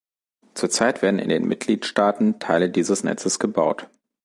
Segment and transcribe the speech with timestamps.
[0.55, 3.87] Zur Zeit werden in den Mitgliedstaaten Teile dieses Netzes gebaut.